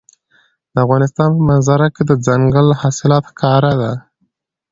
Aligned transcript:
د 0.73 0.75
افغانستان 0.85 1.29
په 1.35 1.41
منظره 1.49 1.87
کې 1.95 2.03
دځنګل 2.09 2.67
حاصلات 2.81 3.23
ښکاره 3.31 3.73
ده. 3.81 3.91